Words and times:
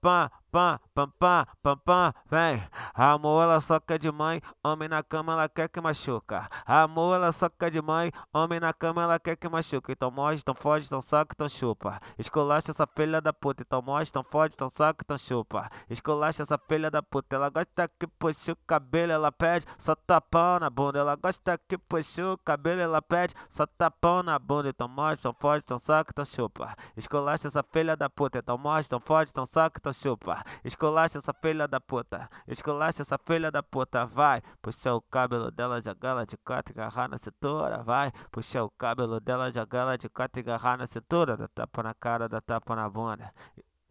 pas 0.00 0.30
pá, 0.50 0.80
pam, 0.94 1.10
pá, 1.18 1.46
pam, 1.62 1.76
pam, 1.78 2.12
vem. 2.30 2.62
Amor, 2.94 3.42
ela 3.44 3.60
só 3.60 3.78
quer 3.78 3.98
de 3.98 4.10
mãe, 4.10 4.40
homem 4.62 4.88
na 4.88 5.02
cama 5.02 5.32
ela 5.32 5.48
quer 5.48 5.68
que 5.68 5.80
machuca. 5.80 6.48
Amor, 6.66 7.16
ela 7.16 7.32
só 7.32 7.48
quer 7.48 7.70
de 7.70 7.80
mãe, 7.80 8.10
homem 8.32 8.60
na 8.60 8.72
cama 8.72 9.02
ela 9.02 9.18
quer 9.18 9.36
que 9.36 9.48
machuca. 9.48 9.92
Então 9.92 10.10
morde, 10.10 10.40
então 10.40 10.54
fode, 10.54 10.86
então 10.86 11.00
saca, 11.00 11.32
então 11.34 11.48
chupa. 11.48 12.00
Escolacha 12.18 12.70
essa 12.70 12.86
filha 12.86 13.20
da 13.20 13.32
puta, 13.32 13.62
então 13.62 13.82
morde, 13.82 14.10
então 14.10 14.24
fode, 14.24 14.54
então 14.54 14.70
saca, 14.72 15.02
então 15.04 15.18
chupa. 15.18 15.68
Escolacha 15.88 16.42
essa 16.42 16.58
filha 16.58 16.90
da 16.90 17.02
puta, 17.02 17.36
ela 17.36 17.48
gosta 17.50 17.88
que 17.98 18.06
puxa 18.06 18.52
o 18.52 18.56
cabelo, 18.66 19.12
ela 19.12 19.30
pede, 19.30 19.66
só 19.78 19.94
tapão 19.94 20.58
na 20.58 20.70
bunda. 20.70 20.98
Ela 20.98 21.16
gosta 21.16 21.58
que 21.68 21.76
puxa 21.76 22.32
o 22.32 22.38
cabelo, 22.38 22.80
ela 22.80 23.02
pede, 23.02 23.34
só 23.50 23.66
tapão 23.66 24.22
na 24.22 24.38
bunda. 24.38 24.68
Então 24.70 24.88
morde, 24.88 25.20
então 25.20 25.34
fode, 25.38 25.62
então 25.64 25.78
saca, 25.78 26.10
então 26.12 26.24
chupa. 26.24 26.74
Escolacha 26.96 27.48
essa 27.48 27.62
filha 27.62 27.96
da 27.96 28.08
puta, 28.08 28.38
então 28.38 28.56
morde, 28.58 28.86
então 28.86 29.00
fode, 29.00 29.30
então 29.30 29.46
saca, 29.46 29.78
então 29.78 29.92
chupa. 29.92 30.37
Escolacha 30.64 31.18
essa 31.18 31.32
filha 31.32 31.66
da 31.66 31.80
puta. 31.80 32.28
Escolacha 32.46 33.02
essa 33.02 33.18
filha 33.18 33.50
da 33.50 33.62
puta. 33.62 34.06
Vai 34.06 34.42
puxar 34.62 34.94
o 34.94 35.00
cabelo 35.00 35.50
dela, 35.50 35.80
jogar 35.80 36.10
ela 36.10 36.26
de 36.26 36.36
quatro 36.36 36.72
agarrar 36.72 37.08
na 37.08 37.18
cintura. 37.18 37.82
Vai 37.82 38.12
puxar 38.30 38.64
o 38.64 38.70
cabelo 38.70 39.20
dela, 39.20 39.50
jogar 39.50 39.80
ela 39.80 39.98
de 39.98 40.08
quatro 40.08 40.40
agarrar 40.40 40.78
na 40.78 40.86
cintura. 40.86 41.36
Dá 41.36 41.48
tapa 41.48 41.82
na 41.82 41.94
cara, 41.94 42.28
dá 42.28 42.40
tapa 42.40 42.76
na 42.76 42.88
bunda. 42.88 43.32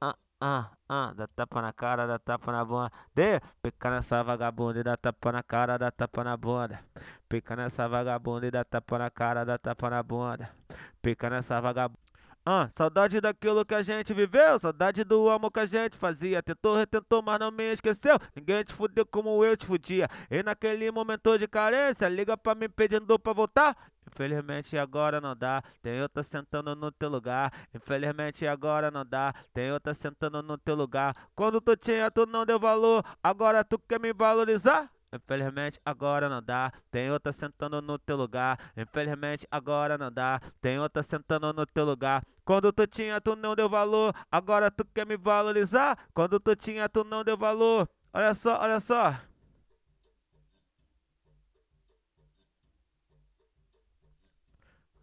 Ah, 0.00 0.16
ah, 0.40 0.70
ah, 0.88 1.12
dá 1.14 1.26
tapa 1.26 1.62
na 1.62 1.72
cara, 1.72 2.06
dá 2.06 2.18
tapa 2.18 2.52
na 2.52 2.64
bunda. 2.64 2.90
De, 3.14 3.40
pica 3.62 3.90
nessa 3.90 4.22
vagabunda 4.22 4.80
e 4.80 4.82
dá 4.82 4.96
tapa 4.96 5.32
na 5.32 5.42
cara, 5.42 5.78
dá 5.78 5.90
tapa 5.90 6.24
na 6.24 6.36
bunda. 6.36 6.80
Pica 7.28 7.56
nessa 7.56 7.88
vagabunda 7.88 8.46
e 8.46 8.50
dá 8.50 8.64
tapa 8.64 8.98
na 8.98 9.10
cara, 9.10 9.44
dá 9.44 9.58
tapa 9.58 9.90
na 9.90 10.02
bunda. 10.02 10.50
Pica 11.02 11.30
nessa 11.30 11.60
vagabunda. 11.60 12.06
Ah, 12.48 12.70
saudade 12.76 13.20
daquilo 13.20 13.64
que 13.64 13.74
a 13.74 13.82
gente 13.82 14.14
viveu, 14.14 14.56
saudade 14.60 15.02
do 15.02 15.28
amor 15.28 15.50
que 15.50 15.58
a 15.58 15.64
gente 15.64 15.96
fazia. 15.96 16.40
Tentou, 16.40 16.76
retentou, 16.76 17.20
mas 17.20 17.40
não 17.40 17.50
me 17.50 17.72
esqueceu. 17.72 18.20
Ninguém 18.36 18.62
te 18.62 18.72
fudeu 18.72 19.04
como 19.04 19.44
eu 19.44 19.56
te 19.56 19.66
fudia. 19.66 20.08
E 20.30 20.44
naquele 20.44 20.88
momento 20.92 21.36
de 21.36 21.48
carência, 21.48 22.08
liga 22.08 22.36
pra 22.36 22.54
mim 22.54 22.68
pedindo 22.68 23.18
pra 23.18 23.32
voltar. 23.32 23.76
Infelizmente 24.06 24.78
agora 24.78 25.20
não 25.20 25.34
dá, 25.34 25.60
tem 25.82 26.00
outra 26.00 26.22
sentando 26.22 26.76
no 26.76 26.92
teu 26.92 27.08
lugar. 27.08 27.52
Infelizmente 27.74 28.46
agora 28.46 28.92
não 28.92 29.04
dá, 29.04 29.34
tem 29.52 29.72
outra 29.72 29.92
sentando 29.92 30.40
no 30.40 30.56
teu 30.56 30.76
lugar. 30.76 31.16
Quando 31.34 31.60
tu 31.60 31.76
tinha, 31.76 32.08
tu 32.12 32.26
não 32.26 32.46
deu 32.46 32.60
valor, 32.60 33.04
agora 33.20 33.64
tu 33.64 33.76
quer 33.76 33.98
me 33.98 34.12
valorizar? 34.12 34.88
Infelizmente 35.12 35.80
agora 35.84 36.28
não 36.28 36.42
dá, 36.42 36.72
tem 36.90 37.10
outra 37.10 37.32
sentando 37.32 37.80
no 37.80 37.98
teu 37.98 38.16
lugar. 38.16 38.72
Infelizmente 38.76 39.46
agora 39.50 39.96
não 39.96 40.10
dá, 40.10 40.40
tem 40.60 40.78
outra 40.78 41.02
sentando 41.02 41.52
no 41.52 41.66
teu 41.66 41.84
lugar. 41.84 42.22
Quando 42.44 42.72
tu 42.72 42.86
tinha, 42.86 43.20
tu 43.20 43.34
não 43.36 43.54
deu 43.54 43.68
valor, 43.68 44.14
agora 44.30 44.70
tu 44.70 44.84
quer 44.84 45.06
me 45.06 45.16
valorizar? 45.16 45.98
Quando 46.14 46.38
tu 46.40 46.54
tinha, 46.56 46.88
tu 46.88 47.04
não 47.04 47.24
deu 47.24 47.36
valor. 47.36 47.88
Olha 48.12 48.34
só, 48.34 48.60
olha 48.60 48.80
só. 48.80 49.14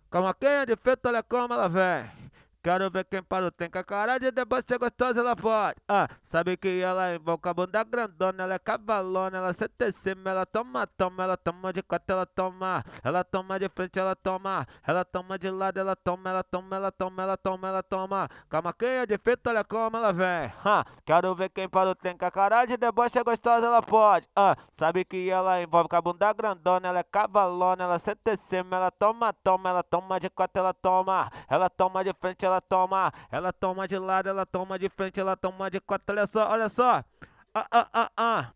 Calma 0.10 0.34
quem 0.34 0.50
é 0.50 0.66
de 0.66 0.76
feito, 0.76 1.08
olha 1.08 1.24
como 1.24 1.54
ela 1.54 1.68
vem. 1.68 2.23
Quero 2.64 2.90
ver 2.90 3.04
quem 3.04 3.22
parou, 3.22 3.52
tem 3.52 3.70
com 3.70 3.78
a 3.78 3.84
cara 3.84 4.18
de 4.18 4.32
deboche 4.32 4.78
gostosa, 4.80 5.20
ela 5.20 5.36
pode. 5.36 5.76
Ah, 5.86 6.08
sabe 6.24 6.56
que 6.56 6.80
ela 6.80 7.14
invoca 7.14 7.50
a 7.50 7.54
bunda 7.54 7.84
grandona, 7.84 8.44
ela 8.44 8.54
é 8.54 8.60
cavalona, 8.60 9.38
ela 9.38 9.52
senta 9.52 9.92
cima, 9.92 10.30
ela 10.30 10.46
toma, 10.46 10.88
toma, 10.88 11.24
ela 11.26 11.36
toma 11.36 11.74
de 11.74 11.84
quatro, 11.84 12.16
ela 12.16 12.26
toma. 12.26 12.82
Ela 13.04 13.22
toma 13.22 13.60
de 13.60 13.68
frente, 13.68 14.00
ela 14.00 14.16
toma. 14.16 14.66
Ela 14.88 15.04
toma 15.04 15.38
de 15.38 15.50
lado, 15.50 15.78
ela 15.78 15.94
toma, 15.94 16.30
ela 16.30 16.42
toma, 16.42 16.76
ela 16.78 16.90
toma, 16.90 17.24
ela 17.24 17.36
toma, 17.36 17.68
ela 17.68 17.84
toma. 17.84 18.30
Calma, 18.50 18.72
quem 18.72 18.88
é 18.88 19.06
de 19.06 19.18
feito, 19.18 19.46
olha 19.50 19.66
como 19.66 19.98
ela 19.98 20.14
vem. 20.14 20.50
Ah, 20.64 20.86
quero 21.06 21.36
ver 21.36 21.50
quem 21.50 21.68
parou, 21.68 21.94
tem 21.94 22.16
com 22.18 22.26
a 22.26 22.32
cara 22.32 22.64
de 22.64 22.78
deboche 22.78 23.22
gostosa, 23.26 23.68
ela 23.68 23.82
pode. 23.82 24.26
Ah, 24.34 24.56
sabe 24.72 25.04
que 25.04 25.30
ela 25.30 25.62
envolve 25.62 25.90
com 25.90 25.98
a 25.98 26.02
bunda 26.02 26.32
grandona, 26.32 26.88
ela 26.88 27.00
é 27.00 27.04
cavalona, 27.04 27.84
ela 27.84 28.00
senta 28.00 28.38
cima, 28.44 28.78
ela 28.78 28.90
toma, 28.90 29.34
toma, 29.34 29.70
ela 29.70 29.84
toma 29.84 30.18
de 30.18 30.30
quatro, 30.30 30.62
ela 30.62 30.74
toma. 30.74 31.30
Ela 31.50 31.70
toma 31.70 32.06
de 32.06 32.14
frente, 32.14 32.46
ela 32.46 32.53
ela 32.54 32.62
toma, 32.62 33.12
ela 33.32 33.52
toma 33.52 33.88
de 33.88 33.98
lado, 33.98 34.30
ela 34.30 34.46
toma 34.46 34.78
de 34.78 34.90
frente, 34.90 35.20
ela 35.20 35.36
toma 35.36 35.72
de 35.72 35.80
quatro, 35.80 36.16
olha 36.16 36.28
só, 36.28 36.50
olha 36.52 36.70
só. 36.70 37.04
Ah, 37.54 37.68
ah, 37.72 37.90
ah, 37.94 38.12
ah. 38.16 38.54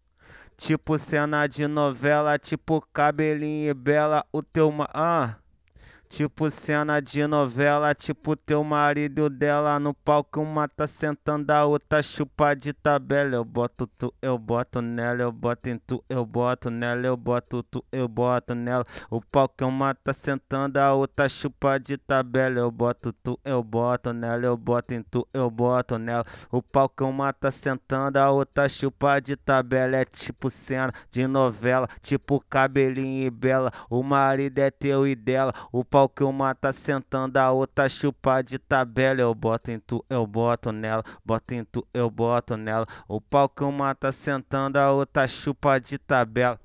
Tipo 0.56 0.98
cena 0.98 1.48
de 1.48 1.68
novela, 1.68 2.38
tipo 2.38 2.82
cabelinho 2.94 3.70
e 3.70 3.74
bela, 3.74 4.26
o 4.32 4.42
teu 4.42 4.72
ma... 4.72 4.88
Ah. 4.94 5.36
Tipo 6.10 6.50
cena 6.50 7.02
de 7.02 7.28
novela, 7.28 7.94
tipo 7.94 8.36
teu 8.36 8.64
marido 8.64 9.30
dela 9.30 9.78
no 9.78 9.94
palco, 9.94 10.40
uma 10.40 10.68
tá 10.68 10.88
sentando, 10.88 11.52
a 11.52 11.66
outra 11.66 12.02
chupa 12.02 12.56
de 12.56 12.72
tabela. 12.72 13.36
Eu 13.36 13.44
boto 13.44 13.86
tu, 13.86 14.14
eu 14.22 14.38
boto 14.38 14.82
nela, 14.82 15.22
eu 15.22 15.32
boto 15.32 15.70
em 15.70 15.78
tu, 15.78 16.04
eu 16.10 16.26
boto 16.26 16.70
nela, 16.70 17.06
eu 17.06 17.18
boto 17.18 17.62
tu, 17.64 17.84
eu 17.92 18.08
boto 18.08 18.56
nela. 18.56 18.86
O 19.10 19.22
palco 19.22 19.66
uma 19.66 19.94
tá 19.94 20.14
sentando, 20.14 20.78
a 20.78 20.94
outra 20.94 21.28
chupa 21.28 21.78
de 21.78 21.98
tabela. 21.98 22.60
Eu 22.60 22.72
boto 22.72 23.12
tu, 23.12 23.38
eu 23.44 23.62
boto 23.62 24.14
nela, 24.14 24.46
eu 24.46 24.58
boto 24.58 24.94
em 24.94 25.04
tu, 25.04 25.28
eu 25.34 25.52
boto 25.52 25.98
nela. 25.98 26.26
O 26.50 26.62
palco 26.62 27.04
uma 27.06 27.34
tá 27.34 27.52
sentando, 27.52 28.18
a 28.18 28.32
outra 28.32 28.70
chupa 28.70 29.20
de 29.20 29.36
tabela. 29.36 29.98
É 29.98 30.06
tipo 30.06 30.50
cena 30.50 30.92
de 31.12 31.28
novela, 31.28 31.88
tipo 32.02 32.44
cabelinho 32.50 33.28
e 33.28 33.30
bela. 33.30 33.72
O 33.90 34.02
marido 34.02 34.58
é 34.60 34.72
teu 34.72 35.06
e 35.06 35.16
dela. 35.16 35.54
O 35.72 35.84
pau 35.98 36.08
que 36.08 36.24
uma 36.24 36.54
tá 36.54 36.72
sentando, 36.72 37.38
a 37.38 37.52
outra 37.52 37.90
chupa 37.90 38.44
de 38.44 38.60
tabela. 38.60 39.20
Eu 39.20 39.34
boto 39.34 39.72
em 39.72 39.80
tu, 39.80 40.06
eu 40.08 40.28
boto 40.28 40.72
nela, 40.72 41.04
boto 41.26 41.56
em 41.56 41.64
tu, 41.64 41.88
eu 41.92 42.08
boto 42.12 42.56
nela. 42.56 42.86
O 43.08 43.20
pau 43.20 43.50
que 43.50 43.64
uma 43.64 43.96
tá 43.96 44.12
sentando, 44.12 44.78
a 44.78 44.92
outra 44.92 45.28
chupa 45.28 45.80
de 45.80 45.98
tabela. 45.98 46.60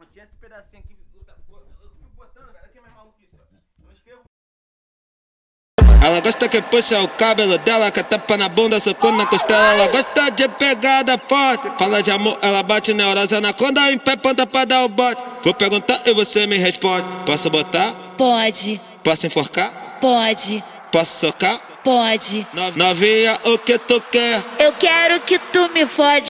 Eu 0.00 0.06
tinha 0.06 0.24
esse 0.24 0.36
pedacinho 0.36 0.82
aqui, 0.82 0.96
eu 1.14 1.90
fui 1.90 2.08
botando, 2.16 2.50
velho, 2.50 2.64
aqui 2.64 2.78
é 2.78 2.80
mais 2.80 2.94
maluquice, 2.94 3.36
ó. 3.36 3.84
Eu 3.84 3.92
escrevo 3.92 4.22
gosta 6.28 6.46
que 6.46 6.60
puxa 6.60 7.00
o 7.00 7.08
cabelo 7.08 7.56
dela, 7.58 7.90
que 7.90 8.02
tapa 8.02 8.36
na 8.36 8.50
bunda, 8.50 8.78
socou 8.78 9.10
na 9.12 9.24
costela. 9.24 9.60
Ela 9.74 9.88
gosta 9.88 10.30
de 10.30 10.46
pegada 10.46 11.16
forte. 11.16 11.70
Fala 11.78 12.02
de 12.02 12.10
amor, 12.10 12.36
ela 12.42 12.62
bate 12.62 12.92
neurosa 12.92 13.40
na 13.40 13.54
conda, 13.54 13.90
em 13.90 13.96
pé, 13.96 14.14
ponta 14.14 14.46
pra 14.46 14.66
dar 14.66 14.84
o 14.84 14.88
bote. 14.90 15.22
Vou 15.42 15.54
perguntar 15.54 16.02
e 16.04 16.12
você 16.12 16.46
me 16.46 16.58
responde. 16.58 17.08
Posso 17.24 17.48
botar? 17.48 17.94
Pode, 18.18 18.78
Posso 19.02 19.26
enforcar? 19.26 19.96
pode, 20.02 20.62
Posso 20.92 21.26
socar? 21.26 21.58
pode. 21.82 22.46
Novinha, 22.76 23.38
o 23.44 23.56
que 23.58 23.78
tu 23.78 23.98
quer? 24.12 24.42
Eu 24.58 24.72
quero 24.72 25.20
que 25.20 25.38
tu 25.38 25.70
me 25.70 25.86
fode. 25.86 26.26